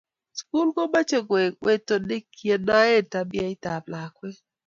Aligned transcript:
sukul 0.37 0.67
komoch 0.75 1.13
koek 1.29 1.53
wetonekinoen 1.65 3.05
tabiait 3.11 3.63
ab 3.75 3.83
lakwa 3.93 4.27